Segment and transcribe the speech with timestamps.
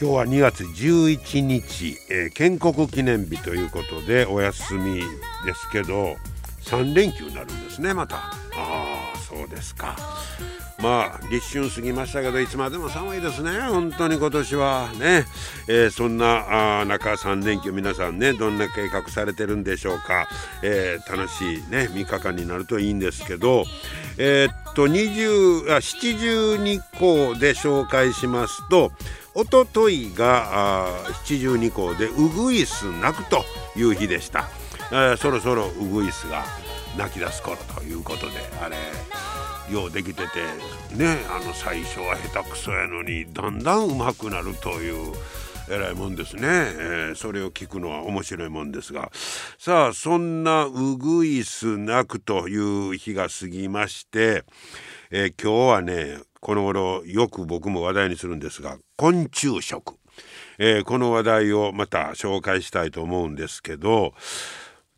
[0.00, 5.02] 今日は2月11日、えー、建国記念日ということでお休み
[5.44, 6.14] ですけど
[6.62, 8.16] 3連休になるんですねまた。
[8.18, 9.96] ああそうですか。
[10.80, 14.88] まあ立春過ぎましたけどいつまでも寒いですね本当に今年は。
[15.00, 15.24] ね、
[15.66, 20.28] えー、そんなあ中3連休皆さんねどんな計画されてるんでしょうか、
[20.62, 23.64] えー、楽しいね3日間になるといいんですけど
[24.16, 28.92] えー、っと20あ七十二校で紹介しますと
[29.34, 30.88] おとといが
[31.24, 33.44] 七十二校でウグイス鳴くと
[33.76, 34.48] いう日でした、
[34.90, 36.44] えー、そろそろウグイスが
[36.96, 38.76] 鳴き出す頃ということであれ
[39.72, 40.40] ようできてて
[40.96, 45.14] ねあの最初は下手くそやのにだんだん上手くなるという
[45.70, 49.10] えらいもんですね、えー、それを聞くのは面白いもんですが。
[49.58, 54.44] さあそんなウグイス鳴くという日が過ぎまして、
[55.10, 59.94] えー、今日はねこの頃よく僕も話題にするんですが昆虫食、
[60.58, 64.12] えー、この話題をまた紹介したいと思うんですけど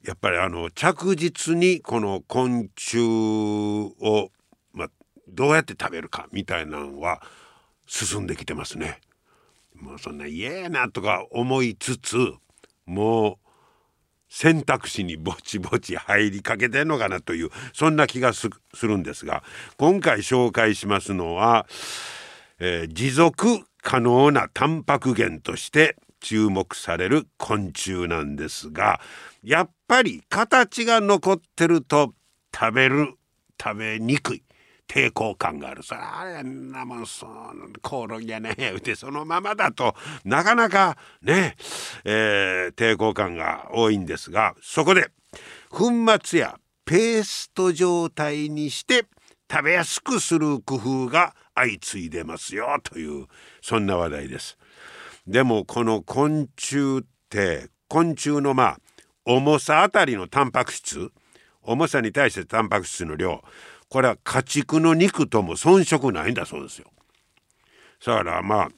[0.05, 2.99] やっぱりあの着実にこの昆虫
[4.01, 4.31] を、
[4.73, 4.89] ま、
[5.29, 7.23] どうやって食べるかみたいなのは
[7.87, 9.01] 進んできてますね。
[9.75, 12.17] もうそんな嫌やなとか思いつつ
[12.87, 13.50] もう
[14.31, 18.49] 選択肢にぼちぼち入りかけてんのかなというそんな気がす
[18.83, 19.43] るんですが
[19.77, 21.67] 今回紹介しますのは、
[22.61, 29.01] えー、持続可能なタンパク源として注目される昆虫なんですが
[29.43, 32.15] やっぱり形が残ってると
[32.55, 33.15] 食べる
[33.63, 34.43] 食べにくい。
[34.91, 37.29] 抵抗感があるそれあんなもんそ
[37.81, 41.55] コオロギやね言うてそのままだとなかなかね、
[42.05, 45.13] えー、抵抗感が多いんですがそこで
[45.69, 49.05] 粉末やペースト状態にして
[49.49, 53.27] 食べやすくする工夫が相次いでますよという
[53.63, 54.59] そんな話題です。
[55.25, 58.79] でもこの昆虫って昆虫のまあ
[59.25, 61.13] 重さあたりのタンパク質
[61.63, 63.43] 重さに対してタンパク質の量
[63.91, 66.87] これは家畜の肉とも遜色ないんだそうですよ。
[68.07, 68.69] だからまあ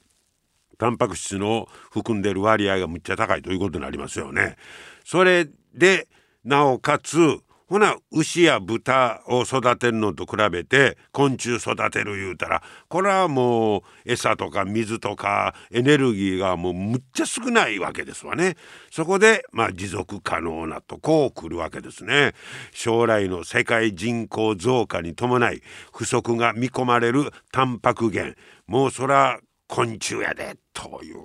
[0.77, 4.57] タンパク質の含んでる割合がむっちゃ高いということになりますよね。
[5.05, 6.07] それで
[6.43, 18.57] なおかつほな牛や豚を育てるのと比べて昆虫育てる言うたらこれはもう餌とか水とかエネルギーがもうむっちゃ少ないわけですわね。
[18.91, 22.33] そこでまあ持続可能なとこう来るわけですね。
[22.71, 25.61] 将来の世界人口増加に伴い
[25.93, 28.35] 不足が見込まれるタンパク源
[28.67, 31.17] もうそら昆虫やでという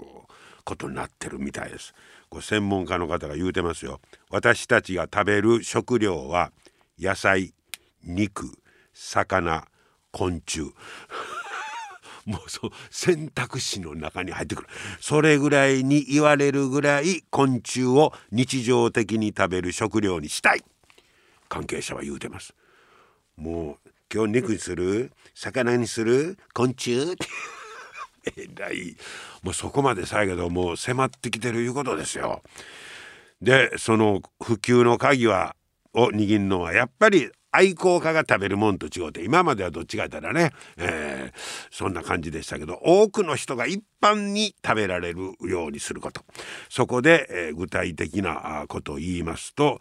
[0.65, 1.95] ことになってるみたいです。
[2.29, 4.01] こう専門家の方が言うてますよ。
[4.31, 6.53] 私たちが食べる食料は
[6.99, 7.55] 野菜
[8.05, 8.47] 肉
[8.93, 9.67] 魚
[10.13, 10.73] 昆虫。
[12.27, 14.69] もうそう選択肢の中に入ってくる。
[15.01, 20.63] それぐらいに言われるぐらい昆虫を日常的に食べる食料にしたい。
[21.49, 22.55] 関係者は言うてます。
[23.37, 25.13] もう今日肉にする？
[25.35, 26.37] 魚にする？
[26.53, 27.17] 昆虫？
[28.25, 28.97] えらい
[29.43, 32.43] もうそこまでさやけどもう迫ってきてるいうことですよ。
[33.41, 35.55] でその普及の鍵は
[35.95, 41.39] を握るのはやっぱり愛好家が食べるもんと違うて今まではどっちかやったらね、えー、
[41.71, 46.23] そんな感じでしたけど多くの人が一般に食べられるようにすること
[46.69, 49.79] そこで、えー、具体的なことを言いますと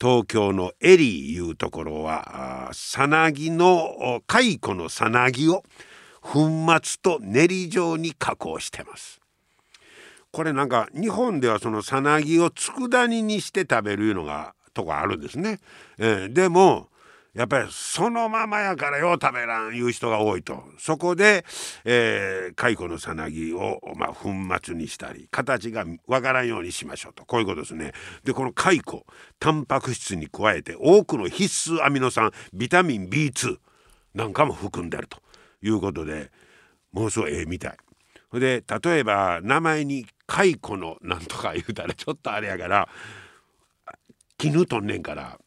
[0.00, 5.64] 東京のエリーいうところはさなぎの蚕のさなぎを
[6.20, 9.20] 粉末と練り状に加工してます。
[10.32, 15.58] これなんか日本ではそのさなぎを佃煮にして食べるいうのがとこあるんですね、
[15.98, 16.88] えー、でも
[17.34, 20.64] やっぱりそのままやからよう食べらんいう人が多いと。
[20.78, 21.44] そこで、
[21.84, 24.30] えー、蚕のさなぎを、まあ、粉
[24.62, 27.24] 末にしたり形がわからんようにしましょうと。
[27.24, 27.92] こういうことですね。
[28.24, 29.04] でこの蚕
[29.38, 33.58] タンパク質に加えて多くの必須アミノ酸ビタミン B2
[34.14, 35.18] なんかも含んでると。
[35.62, 36.30] いうことで
[36.92, 37.76] もうすごいええみたい。
[38.38, 42.88] で例えば名前に「蚕のなんとか言うたらちょっとあれやから
[44.38, 45.38] 絹とんねんから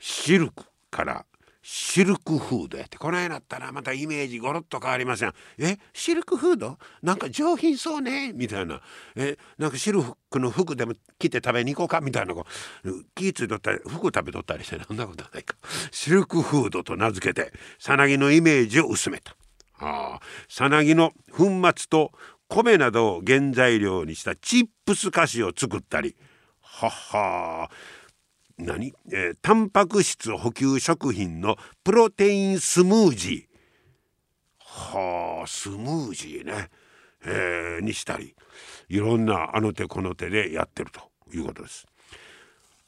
[0.00, 1.24] シルクから
[1.62, 5.32] シルクフードやってこの辺だったらまたイメージゴロッと変わりません。
[5.58, 6.76] えシルクフード？
[7.02, 8.82] なんか上品そうねみたいな。
[9.16, 12.02] えなんかシルクの服でも着て食べに行こうか？
[12.02, 12.44] みたいなこ
[12.84, 13.04] う。
[13.14, 15.56] 気付いとったり服食べとったりしてそんなことないか。
[15.90, 19.34] シルクフードと名付けてさなぎのイメージを薄めた。
[19.84, 21.44] あさなぎの粉
[21.76, 22.12] 末と
[22.48, 26.16] 米などを原材料にしたチップス菓子を作ったり。
[26.60, 27.70] はは
[28.58, 33.54] 何、えー、タンパク質補給食品のプロテインスムージー。
[34.58, 36.70] はあスムージーね、
[37.24, 38.34] えー、にしたり。
[38.88, 41.00] いろんなあの手この手でやってると
[41.36, 41.86] いうことです。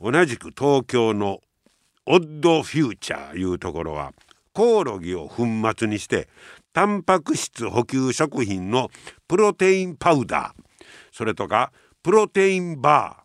[0.01, 1.41] 同じく東京の
[2.05, 4.13] オッドフューチャーいうところは
[4.53, 5.47] コオロギを粉
[5.77, 6.29] 末にして
[6.77, 8.91] タンパク質補給食品の
[9.27, 10.85] プロテインパウダー。
[11.11, 13.25] それとかプロテインバ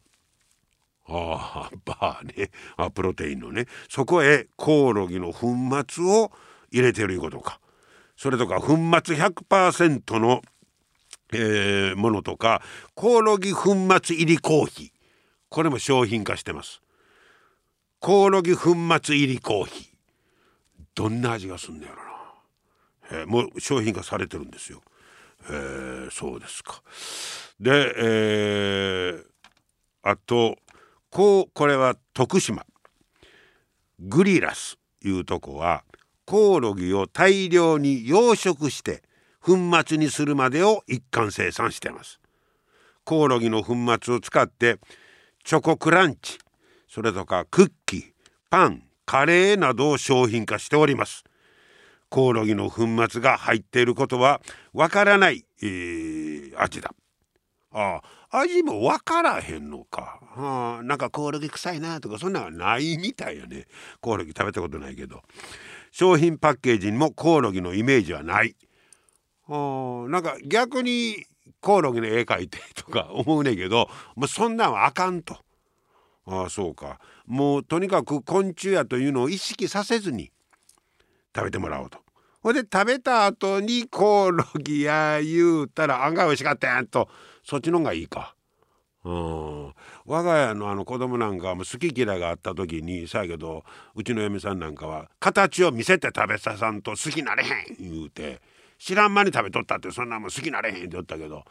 [1.06, 1.14] ー。
[1.14, 2.50] ああバーね。
[2.78, 3.66] あプロテインのね。
[3.90, 5.48] そこへコオロギの粉
[5.86, 6.32] 末を
[6.72, 7.60] 入れてるいうことか。
[8.16, 10.42] それとか粉末100%の、
[11.34, 12.62] えー、ものとか
[12.96, 14.90] コオロギ粉末入りコーヒー。
[15.50, 16.82] これも商品化してます。
[18.00, 19.88] コオロギ粉末入りコーヒー。
[20.96, 22.11] どんな味がすんのやろな。
[23.12, 24.82] えー、もう商品化されてるんですよ。
[25.50, 26.82] えー、そうですか。
[27.60, 29.24] で、えー、
[30.04, 30.56] あと
[31.10, 32.66] こうこれは徳島
[34.00, 35.84] グリラスいうとこは
[36.26, 39.04] コオロギを大量に養殖して
[39.42, 42.20] 粉末にするまでを一貫生産してます。
[43.04, 44.80] コオロギの粉末を使って
[45.44, 46.38] チョコクランチ
[46.88, 48.04] それとかクッキー
[48.50, 51.24] パンカレーなどを商品化しております。
[52.12, 54.42] コオロギの粉末が入っていることは
[54.74, 56.94] わからない、えー、味だ。
[57.72, 60.20] ああ味もわからへんのか。
[60.36, 63.66] ああなんかコオロギ臭いなとかそんなのはないみたいよね。
[64.02, 65.22] コオロギ食べたことないけど。
[65.92, 68.58] 商品パッケージにもコオロギのイメージはない。
[69.48, 71.26] あなんか逆に
[71.62, 75.38] コオロギの絵描いてとか 思うねんけどもうそんなんはあかんと。
[76.26, 80.34] ああそうかもうとにかく昆虫やというのを意識させずに
[81.36, 82.00] 食べてもらおうと。
[82.42, 87.08] ほんで食べた後にコオロギや言うたら案外美味しかったやんと
[87.44, 88.36] そっちの方がいいか。
[89.04, 89.74] うん、
[90.06, 93.64] 我が家のあの子供なんかも好き嫌いがあった時にさやけど
[93.96, 98.42] うちの嫁さんなんかは形を見せて食べささんと好きなれへん言うて
[98.78, 101.46] 知らん間に食べとったってそんなもん好きなれへんって言ったけど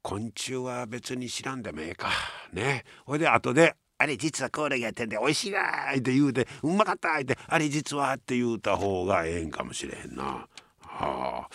[0.00, 2.08] 昆虫は別に知らんでもええか
[2.54, 5.60] ねほいで後であれ実はコオロギやってんで美味しいな
[5.90, 10.46] って言うてうまかったってあれ実はって言うた方がええんかもしれへんな。
[10.80, 11.48] はあ、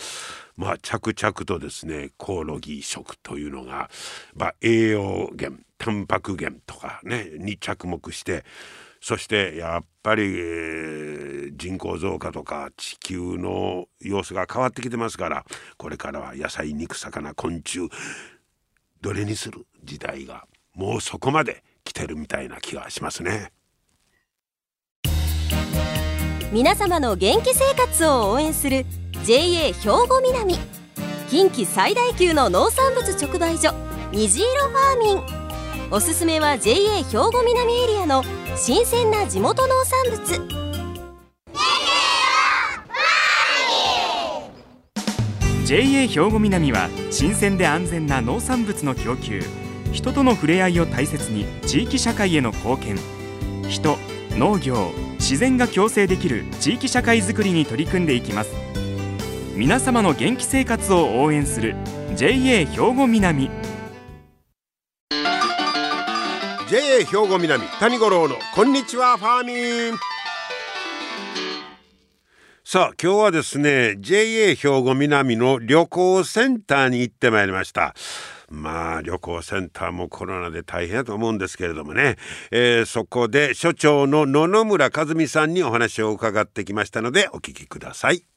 [0.58, 3.90] まあ着々とですねコオロギ食というのが、
[4.36, 8.46] まあ、栄養源タンパク源とかねに着目して
[9.02, 15.46] そしてやっぱり、えー、人口増加とか地球の様子が変わってきてますから
[15.78, 17.90] これからは野菜肉魚昆虫
[19.02, 23.52] どれにする時代がもうそこまで来てるみたいな気がしますね。
[26.52, 28.86] 皆様の元気生活を応援する
[29.24, 30.56] JA 兵庫南。
[31.30, 33.74] 近畿最大級の農産物直売所
[34.12, 35.24] 虹色ファーミン。
[35.92, 38.24] おすすめは JA 兵庫南エリアの
[38.56, 40.64] 新鮮な地元農産物。
[45.66, 49.42] JA 兵庫南は新鮮で安全な農産物の供給
[49.94, 52.98] 人との触れ合いを大切に地域社会への貢献。
[53.70, 53.98] 人
[54.32, 58.52] 農業自然が共生できる地域社会づくりに取り組んでいきます。
[59.56, 61.76] 皆様の元気生活を応援する
[62.16, 63.52] JA 兵庫南。
[66.70, 69.54] JA 兵庫南谷五郎のこんにちはファーミ
[69.96, 69.98] ン。
[72.66, 77.94] さあ今日はですね JA 兵庫南の旅行センターに行ってまいりました。
[78.50, 82.18] まあ旅行センターもコロナで大変だと思うんですけれどもね、
[82.52, 88.33] えー、そこで所長の野々村和美さんにお話を伺ってきましたのでお聞きください。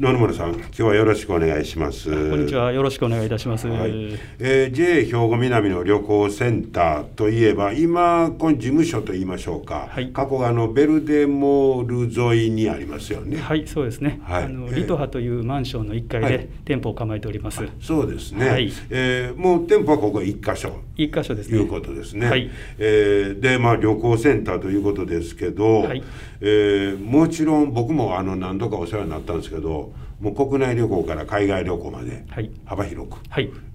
[0.00, 2.08] 野々村さん、今日はよろしくお願いします。
[2.08, 3.68] こんにちは、よろしくお願いいたします。
[3.68, 9.88] はい、えー、JA 兵庫南の旅行センターといえば、今、この事務所と言いましょうか。
[9.90, 13.36] はい、過去があのベルデモール沿いにありますよね。
[13.42, 14.22] はい、そうですね。
[14.24, 17.62] はい、あの、リトハというマンションの1階で店舗を構えております。
[17.82, 18.48] そうですね。
[18.48, 20.80] はい、えー、もう店舗はここ一箇所。
[20.96, 21.58] 一箇所ですね。
[21.58, 22.26] いうことですね。
[22.26, 26.02] はい、えー、で、まあ旅行センターということですけど、はい、
[26.40, 29.92] えー、もちろん僕もあの何度かお世話になったんですけど。
[30.20, 32.24] もう国内旅行から海外旅行まで
[32.66, 33.16] 幅広く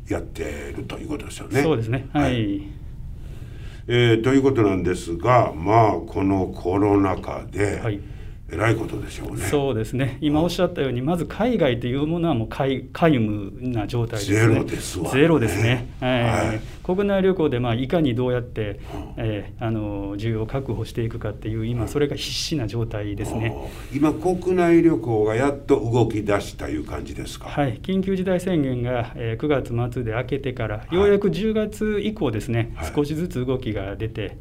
[0.07, 1.63] やってるということですよね。
[1.63, 2.62] そうですね、はい、
[3.88, 8.00] えー、ということなんですがまあこのコロナ禍で、はい、
[8.51, 9.41] えらいことでしょうね。
[9.41, 10.19] そうですね。
[10.22, 14.39] 今おっしゃったように、まず海外というものはもう皆皆無な状態ですね。
[14.39, 15.88] ゼロですわ、ね、ゼロですね。
[16.00, 16.24] はい。
[16.24, 18.80] はい、国内旅行でまあいかにどうやって、
[19.18, 23.56] えー、あの需要を確保していくかっていう今それが必死な状態ですね。
[23.92, 27.50] 今国内旅行がやっと動き出したいう感じですか？
[27.50, 27.80] はい。
[27.82, 34.32] 緊急事態宣言が、えー、9月末で明けてから、ようやく10月以降ですね、はい、少しずつ動きが出て、はい、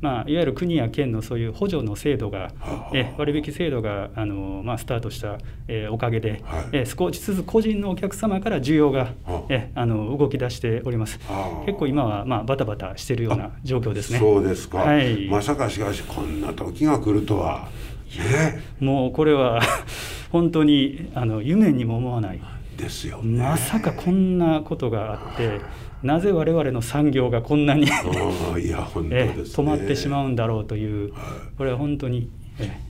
[0.00, 2.50] まあいわゆる国や県のそういう補助の制度が、
[2.94, 5.38] えー、割引制度があのまあスタートした、
[5.68, 9.12] えー、おかげで、はい、えー、少しずつ個人のお客様から需要が、
[9.48, 11.18] えー、あの動き出しております。
[11.66, 14.18] 結構今はまあバタバタしているような状況ですね。
[14.18, 14.78] そうですか。
[14.78, 17.68] はい、まさかしかしこんな時が来るとは。
[18.10, 19.60] ね、もうこれは
[20.32, 22.40] 本当にあの夢にも思わない。
[22.76, 25.60] ですよ、ね、まさかこんなことがあって。
[26.02, 31.12] なぜ我々の産業がこんなに止まってしまうんだろうという、
[31.58, 32.30] これは本当に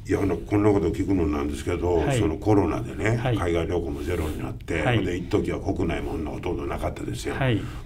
[0.07, 7.37] いやあのこんなこと聞くのなんですけど、はい、そのコロナでね、はい、海外旅行もゼロになって、はい、で一時は国内もほとんどなかったですよ、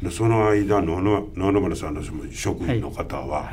[0.02, 2.02] でその間野々村さんの
[2.32, 3.50] 職員の方は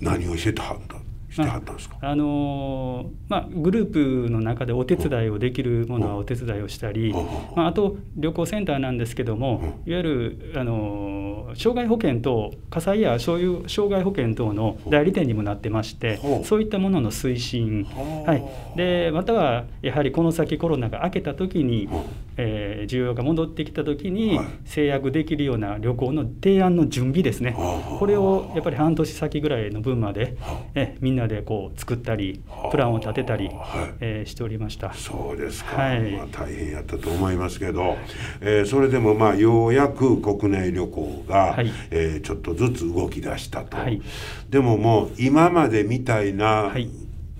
[0.00, 0.96] 何をしてたんだ
[1.32, 7.12] してはったんですか、まあ、あのー、まあ、グループの中でお手伝いをできるものはお手伝いをしたり、
[7.56, 21.88] まあ、あと旅行センターなんですけども、いわゆる、あのー、障害保険等火災やそういう障害保険等の代理店にもなってましてそういったものの推進、はい、でまたはやはりこの先コロナが明けた時に、
[22.36, 27.54] えー、需要が戻ってきた時に制約できるような旅行の提案の準備ですね。
[27.98, 30.36] これをやっぱり半年先ぐらいの分まで、
[30.74, 33.54] えみんなでこう作ったりプランを立てたり、はい、
[34.00, 34.92] えー、しておりました。
[34.94, 37.96] そうですか、はい、まあ、大変やったと思いますけど、
[38.40, 44.00] えー、それでもまあようやく国内旅行が、はい、えー、ちょっとずつ動き出したと、はい、
[44.48, 46.88] でももう今までみたいな、はい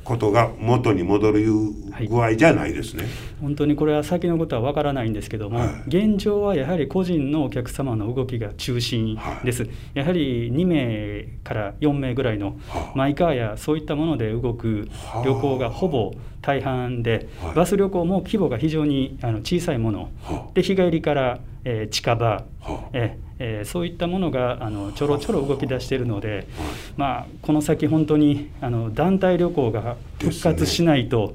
[0.05, 1.45] ことが元に戻る
[2.09, 12.57] 具合じゃないですね、はい、本当にこれは先のことはわからないんですけども、はい、現状はやはり個人のお客様の動きが中心です、はい、やはり2名から4名ぐらいの
[12.95, 14.89] マイカーやそういったもので動く
[15.25, 20.11] 旅行がほぼ大半で、バス旅行も規模が非常にあの小さいもの。
[20.55, 22.45] で日帰りから、えー、近場、
[22.93, 26.47] えーえー、そういったものがあのちょろちょろ動き出しているので、
[26.97, 31.35] まあ、この先本当にあの団体旅行が復活しないと、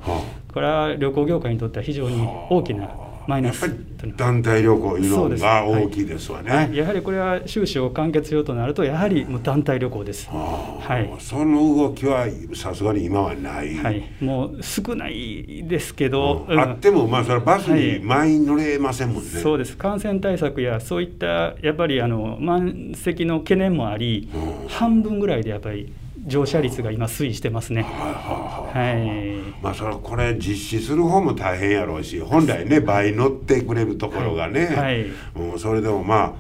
[0.54, 2.90] これは旅行業界にとっては非常に大きな
[3.28, 3.70] マイナス
[4.16, 19.76] 団体旅行いうのが大きいですわね、はい、やはりこれは収支を完結しようとなるとやはりもう団体旅行です、はい、その動きはさすがに今はない、はい、もう少ないですけど、うん、あってもまあそれはバスに満員乗れませんもんね、そうです。
[19.76, 25.92] 感染対策やそういったやっぱりあの満席の懸念もあり、うん、半分ぐらいでやっぱり
[26.28, 27.84] 乗車率が今推移してますね。
[27.84, 29.64] はい。
[29.64, 35.06] まあそれこれ実施する方も大変やろうし、本来ね倍乗ってくれるところがね、はい、
[35.36, 36.36] うん、それでもま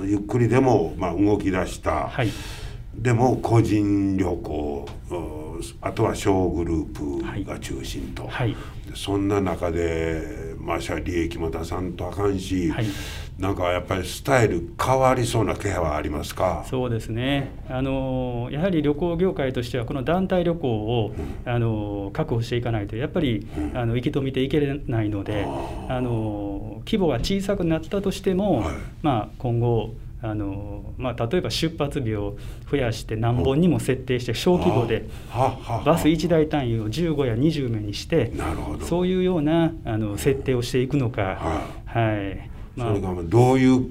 [0.00, 2.08] あゆっくりでもまあ動き出した。
[2.08, 2.30] はい。
[2.94, 4.86] でも個人旅行
[5.80, 8.56] あとは小グループが中心と、はい、
[8.94, 12.86] そんな中でまあ利益も出さんとあかんし、はい、
[13.38, 16.64] なんかやっぱりスタイル変わりそうな気配はありますか？
[16.68, 17.50] そうですね。
[17.68, 21.12] あのやはり旅行業界としてはこの団体旅行を、
[21.46, 25.46] うん、あの確保していかないとやっぱり、うん、あの生き止めていけないので
[25.88, 32.38] あの規模が小さくなったとしても、はい、まあ、今後あのまあ、例えば出発日を
[32.70, 35.06] 増やして何本にも設定して小規模で
[35.84, 38.32] バス1台単位を15や20名にして
[38.80, 41.38] そういうようなあの設定をしていくのか。
[41.84, 43.86] はいそれがどういう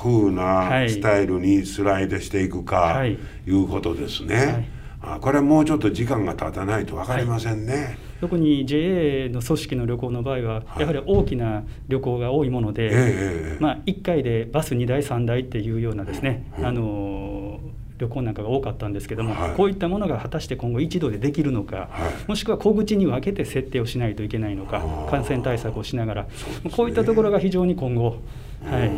[0.00, 3.18] ふうなスタイルにスライドしていくかい。
[3.50, 4.70] うことですね。
[5.00, 7.74] はい、これはもうちょっと時間が経たないと分かりませんね。
[7.74, 7.98] はい。
[8.20, 12.52] 特に JA の組織の旅行の場合は、やはり大きな旅行が多い。
[12.52, 17.58] もので、はい、まあ、1回でバス2台、3台っていうようなですね、あの
[18.02, 26.28] 旅行なんかが多かったんですけども、はい、こういったものが果たして今後一度でできるのか、はい、もしくは小口に分けて設定をしないといけないのか感染対策をしながら、ね、
[26.74, 28.18] こういったところが非常に今後、
[28.64, 28.90] はい、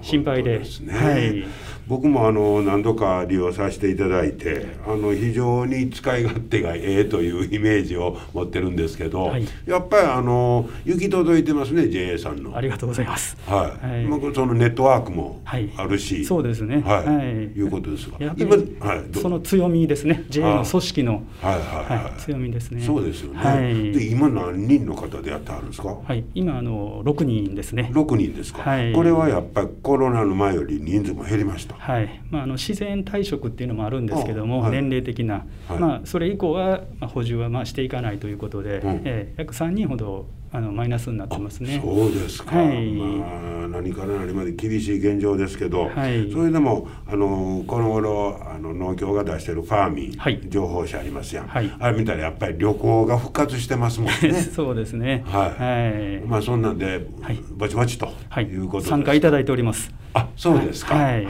[0.00, 0.58] 心配で。
[0.58, 1.44] でね、はい
[1.86, 12.56] 僕もあの何度か利用させていただいてあの非常に使い勝手がええというイメージを持ってるんですけど、はい、やっぱりあの行き届いてますね JA さんの。
[12.56, 16.80] ありがとうございます、はい、はい、まあ、そのネットワークもあるし、はい、そうですね。
[16.80, 20.24] はい、はい、いうことですが今、はい、その強みですね。
[20.28, 22.20] JA の組織の、はいはいはい。
[22.20, 22.82] 強みですね。
[22.82, 25.88] そうですよね、はい、で今何人の方でやってはるんですか？
[25.88, 26.24] はい。
[26.34, 27.90] 今あの6人ですね。
[27.92, 31.75] 6人ですか、はい、これはやっぱりコロナの前より人数も減りました。
[31.78, 32.22] はい。
[32.30, 34.72] まあ、あの自然退職っていうのもあるんですけども、あはい。
[34.72, 35.78] 年齢的な、はい。
[35.78, 39.02] まあ、それ以降は、まあ、補充はまあしていかないということで、うん。
[39.04, 41.80] えー約3人ほどあのマイナスになってますね。
[41.84, 42.92] そうですか、はい。
[42.92, 46.32] まあ、何から何まで厳しい現状ですけど、はい。
[46.32, 50.40] それでもあのこの頃あの農協が出してるファーミン、はい。
[50.48, 51.70] 情報誌ありますやん、はい。
[51.78, 54.32] あれ見たらやっぱり旅行が復活してますもんね。
[54.54, 55.24] そうですね。
[55.26, 55.62] はい。
[55.62, 56.26] はい。
[56.26, 57.40] まあそんなんで、はい。
[57.56, 59.92] ぼちぼちとはいいうことです、参加いただいております。
[60.16, 60.94] あそうですか。
[60.94, 61.26] はい。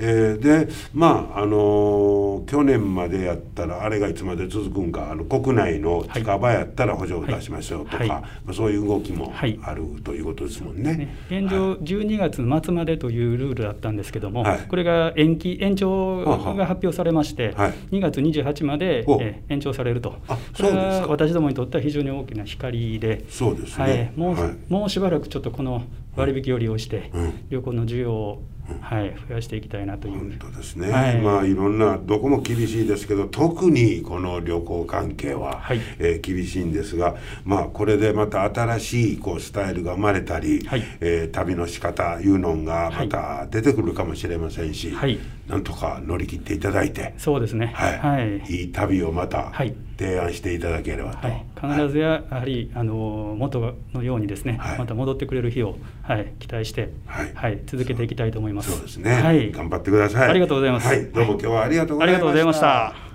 [0.00, 8.08] えーでまああのー去年までやったらあれがいつまで続くんかあの国内の近場やったら補助を出しましょうとか、はい。
[8.08, 9.58] まあ、そういう動きもはい。
[9.62, 10.94] あるということですもんね。
[10.94, 14.58] ね、現状、12月末までというルールだったんですけども、はい。
[14.68, 16.24] これが延期、延長
[16.56, 17.72] が発表されまして、はい。
[17.90, 19.18] 2月28まで、お。
[19.20, 23.84] えー延長されると、あそうです私どもにとっては非常に大きな光で、そうですね。
[23.84, 24.12] はい。
[24.14, 24.56] もうはい。
[24.68, 25.82] もうしばらくちょっとこの
[26.18, 27.32] 割引を利用して、うん。
[27.48, 28.42] 旅行の需要を、
[28.80, 30.18] はい、増やしていきたいなという。
[30.18, 31.20] 本当ですね、はい。
[31.20, 35.80] まあいろんなどこも厳しいですけど特にこの旅行関係は、はい。
[35.98, 40.82] えー厳しいんですがまあこれでまた新しいこうスタイルが生まれたり、はい。
[41.00, 45.18] えー旅の仕方いうのがまた出てくるかもしれませんし、はい。
[45.46, 47.72] なんとか乗り切っていただいて、そうですね。
[47.74, 47.98] はい。
[47.98, 48.38] はい。
[48.48, 51.26] いい旅をまたはい提案していただければと。
[51.26, 58.70] はい、必ずややはりあの元のようにですね、はいまた戻ってくれる日を、はい、期待して、はい続けていきたいと思います。
[58.70, 60.30] そうですね、はい、頑張ってください。
[60.30, 62.12] ありがとうございますはい、どうも今日はありがとうございました。
[62.12, 63.07] ありがとうございました。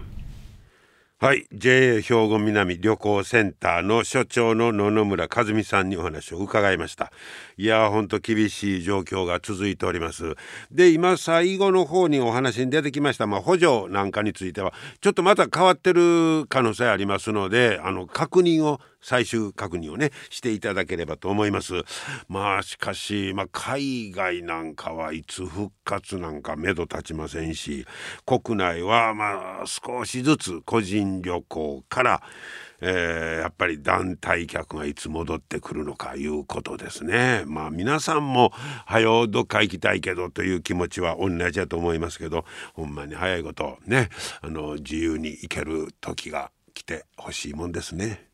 [1.23, 7.13] はい、JA 兵庫南旅行センターの所長の野々村和美さんにお話を伺いました。
[7.55, 10.35] いやーほんと厳しい状況が続いております。
[10.69, 21.83] で今最後の方にお話に出てきました、まあ、補助なんかについてはちょっとまた変わってる可能性ありますのであの確認を最終確認をねしていただければと思います。
[22.27, 27.85] まあしかし、まあ、海外なんかはいつ復活なんか目処立ちませんし
[28.25, 32.21] 国内はまあ少しずつ個人旅行から、
[32.81, 37.43] えーやっぱり団体客がいつ戻ってくるのかいうことですね。
[37.45, 38.51] まあ皆さんも
[38.85, 44.09] 早うどっか行きたいけどという気持ちは同じだと思いますけどほんまに早いことね
[44.41, 48.27] あの自由に行ける時が来てほしいもんですね。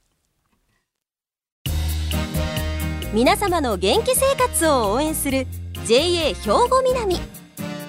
[3.11, 5.47] 皆様の元気生活を応援する
[5.87, 7.17] JA 兵庫南。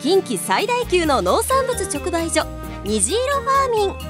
[0.03, 2.47] 近畿最大級の農産物直売所
[2.85, 4.10] 虹色ファーミン。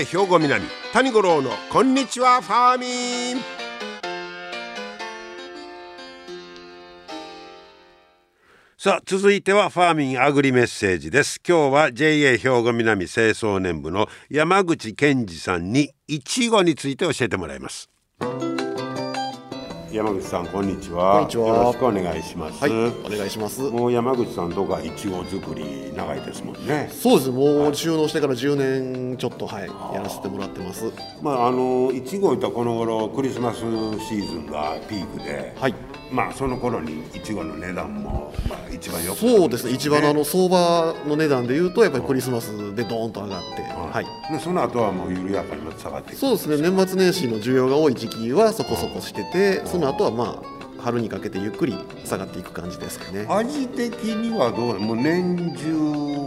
[0.00, 3.42] JA 兵庫南谷五郎のこんにちはファーミン。
[8.78, 11.40] さあ続いてはファーミンアグリメッセージです。
[11.46, 17.90] 今日は JA 兵庫南清掃年部の山口健二さんにいちごについて教えてもらいます。
[19.92, 23.60] 山口さんこんにちはよろしくお願いします、はい、お願いします。
[23.62, 27.30] もう山口さんとかいちご作り長いですもんねそうです。
[27.30, 30.92] もう収納してから10年ちょっとはいやらせてもらってます。
[31.20, 35.74] まああのいちごいったこの頃クリスマスシーズンがピークで、はい。
[36.12, 39.72] まあその頃にいちごの値段もまあ一番よくそうですね。
[39.72, 44.32] 一番のあの相場の値段で言うとやっぱりクリスマスでドーンと上がって、はい。
[44.32, 46.68] でその後はもう緩やかに下がっていくそうですね。
[46.70, 53.26] 年末年始の需要が多い時期はそこそこしてて、その後はまあ春にかけてゆっくり下がっていく感じですかね。
[53.28, 55.72] 味的にはどうもう年中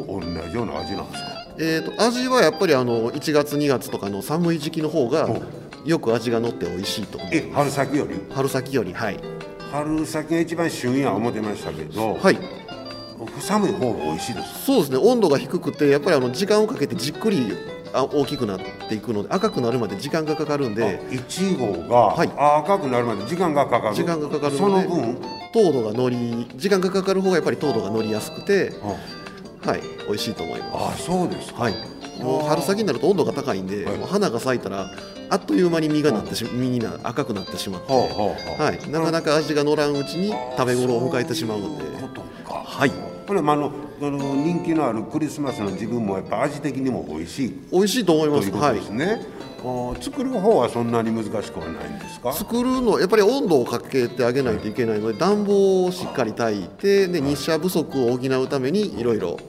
[0.08, 1.44] 同じような味なんですか？
[1.60, 5.42] えー、と味はやっぱりあの1月2月とかの寒い時期の方がほ
[5.86, 7.76] よく味が乗って美味しいと思えいます。
[7.78, 8.16] 春先より？
[8.34, 9.20] 春先よりはい
[9.74, 12.38] 春先が一番旬や思ってましたけど、はい。
[13.40, 14.66] 寒い方が美味しいです。
[14.66, 14.98] そうですね。
[14.98, 17.54] 温度が低くてやっぱりあの時間をかけてじっくり
[17.92, 22.30] あ大きくなっていくので赤くなるまで時間がかかるんでいちごが、はい。
[22.38, 23.96] あ赤くなるまで時間がかかる。
[23.96, 25.18] 時間がかかるその分、
[25.52, 29.70] 糖度が乗り時間がかかる方がやっぱり糖度が乗りやすくてあ。
[29.70, 31.74] はい美味しいと思いまあそうですはい。
[32.22, 33.98] もう春先になると温度が高いんで、はい。
[33.98, 34.92] もう花が咲いたら
[35.34, 41.86] あっという間に実がなってし実にな赤くなってしまって、はい、なかなか味が乗らんうちに食べ頃を迎えてしまうんで。
[42.46, 42.92] はい。
[43.26, 47.60] これ、まあ、あのその人気のあるクリスマスの自分もやっぱ味的にも美味しい。
[47.72, 48.52] 美味しいと思います。
[48.52, 49.26] ということですね、
[49.62, 52.32] あー作る方はそんなに難しくはないんですか？
[52.34, 59.40] 作るのやっぱり温度をかけてあげないといけないので暖房をしっかり焚いてで日射不足を補うためにいろいろ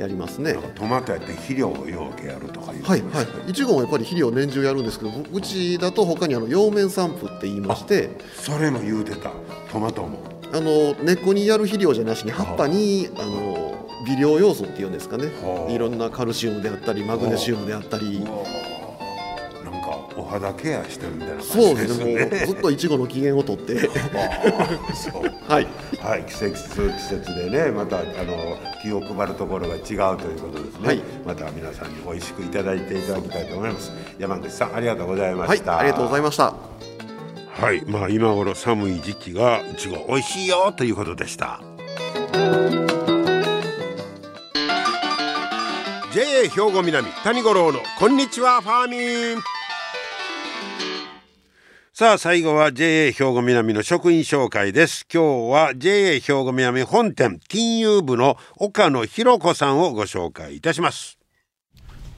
[0.00, 0.56] やりますね。
[0.74, 3.50] トマトやって肥料をようけやるとかいうはいはい。
[3.50, 9.30] いちごもやっぱり肥料年中やるんですけどううちだと他にあの葉面散布って言いましてそれも言うてた
[9.70, 10.18] トマトも。
[10.52, 15.26] あの根っこにやる肥料じゃなしに葉っぱにあの微量要素っていうんですかね。
[15.26, 15.72] はあ。
[15.72, 18.24] いろんなカルシウムであったりマグネシウムであったり
[20.30, 22.04] 肌ケアしてるみたいな感そうですすね。
[22.04, 23.74] もうねずっといちごの機嫌をとって。
[25.48, 25.66] はい。
[26.00, 31.02] はい、季節季節でねまたあの気を配るところが違うということですね、はい。
[31.26, 33.92] また皆さんに美味しくいただいていただきたいと思います。
[34.18, 36.54] 山口さんありがとうございまはいした、ありがとうございました。
[36.54, 41.60] はいまあ今頃寒い時期がいちご美味しいよということでした。
[46.12, 48.96] JA 兵庫南谷五郎のこんにちはファーミ
[49.36, 49.59] ン
[52.00, 55.06] さあ最後は JA 兵庫南の職員紹介です。
[55.12, 61.18] 今日は JA 兵庫南本店金融部の岡野博子さんをご紹介いたします。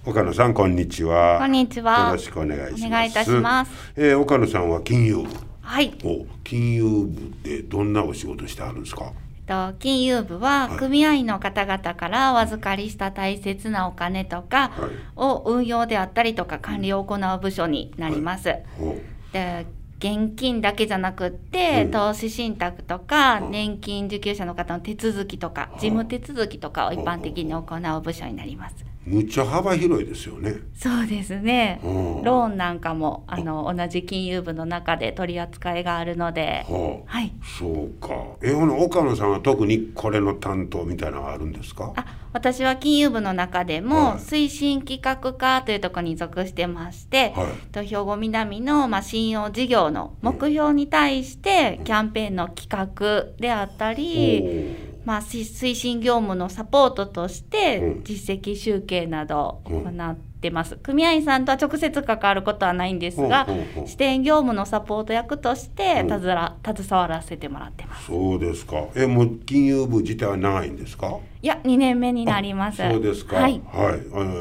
[0.06, 1.40] 岡野さんこんにちは。
[1.40, 2.10] こんにちは。
[2.10, 2.86] よろしくお願いします。
[2.86, 3.72] お願いいたします。
[3.96, 5.26] えー岡野さんは金融部。
[5.62, 5.92] はい。
[6.04, 9.12] お金融部でどんなお仕事してあるんですか？
[9.48, 14.90] と金融部は組合員の方々からお預かりした大切なお金とかはい。
[15.16, 18.54] を運用であったりとか管理を行う部署になります。
[18.78, 18.94] お
[19.32, 19.66] で
[19.98, 21.90] 現金だけじゃなくって、うん。
[21.92, 23.50] 投資信託とか、うん。
[23.52, 28.84] 年金受給者の方の手続きとか、事務手続きとかを一般的に行う部署になります。
[29.04, 30.54] むっちゃ幅広いですよね。
[30.74, 31.80] そうですね。
[31.84, 32.22] うん。
[32.22, 33.36] ローンなんかもあ。
[33.38, 37.18] の同じ金融部の中で取り扱いがあるので、はあ。
[37.18, 37.32] はい。
[37.58, 38.08] そうか。
[38.42, 41.92] えほな岡野さんは特にこれの担当みたいなのがあるんですか？
[41.96, 43.82] あ私は金融部の中ではい。
[43.82, 47.46] も推進企画課というところに属してまして、はい。
[47.72, 58.04] と兵庫南の、まあ、信用事業の目標に対してキャンペーンの企画であったり、まあ、し推進業務のサポートとしてうん。
[58.04, 60.76] 実績集計などをうん行ってます。
[60.82, 63.46] 組合員さんとは直接関わることはないんですが
[63.86, 66.08] 支店業務のサポート役としてうん。
[66.08, 68.06] たずら携わらせてもらってます。
[68.06, 68.88] そうですか。
[68.96, 71.18] えもう金融部自体は長いんですか？
[71.40, 72.78] いや2年目になります。
[72.78, 73.36] そうですか。
[73.36, 73.62] はい。
[73.72, 73.98] はい、え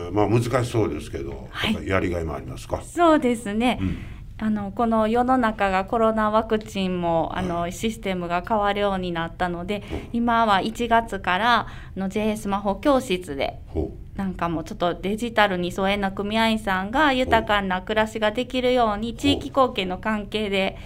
[0.09, 1.87] ーまあ難しそうですけど、はい。
[1.87, 2.81] やりがいもありますか？
[2.81, 3.97] そうですね、うん。
[4.39, 9.83] あのこの世の中がコロナワクチンもあのシステムが変わるようになったので、
[10.13, 20.78] 今は1月からあの JA スマホ教室でほなんかもうちょっとデジタルに疎遠な組合員さんが豊かな暮らしができるように地域貢献の関係で、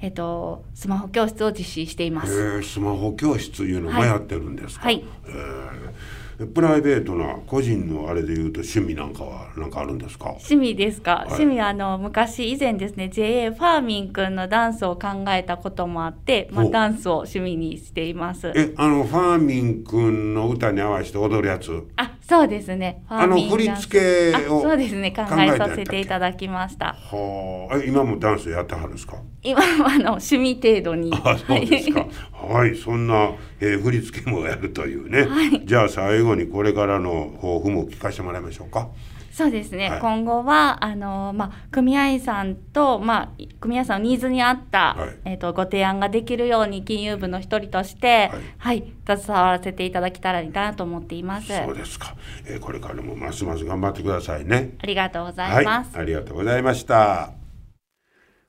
[0.00, 2.32] えっと、スマホ教室を実施しています。
[2.32, 4.08] えースマホ教室いうのもはい。
[4.08, 5.04] やってるんですか、はい。
[5.26, 5.90] えー
[6.54, 10.30] プライベートな個人のあれで言うと趣味なんかはなんかあるんですか？
[10.30, 11.26] 趣味ですか、い。
[11.26, 18.50] 趣味はあの昔以前ですね JA ファーミンくんのダンスを考えたこともあって、まあ、ダンスを趣味にしています。
[18.56, 21.86] えあのファーミン君の歌に合わせて踊るやつ？
[21.96, 23.02] あ、そうですね。
[23.08, 25.10] あの振り付けをあそうですね。
[25.10, 26.94] 考考えさせていただきました。
[26.94, 29.16] はあえ今もダンスやってはるんですか？
[29.42, 31.12] 今はあの趣味程度に。
[31.12, 32.68] あそうですかはい。
[32.68, 38.88] はいそんな、えー振り付けもやるというね、はいじゃあ最後にこれからの抱負も聞かせてもらいましょうか
[39.30, 39.90] そうですね。
[39.90, 43.28] はい今後はあのまあ組合員さんとまあ
[43.60, 51.48] 組合員さんのニーズに合った、はいえっ、とご提案ができるように金融部の一人として、はい、携わらせていただけたらいいかなと思っています。
[51.48, 52.14] そうですか、
[52.46, 55.94] えーこれからもますます頑張ってくださいねありがとうございます。
[55.94, 57.39] はい、ありがとうございました。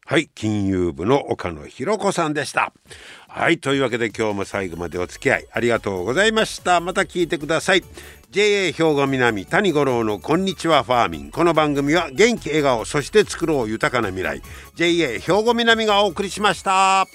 [0.05, 2.73] はい、金融部の岡野博子さんでした。
[3.29, 6.81] はい、というわけで今日も最後までお付き合いありがとうございました。
[6.81, 7.83] また聞いてください。
[8.31, 11.31] JA 兵庫南谷五郎のこんにちはファーミン。
[11.31, 14.41] この番組は元気笑顔そして作ろう豊かな未来。
[14.75, 17.07] JA 兵庫南がお送りしました。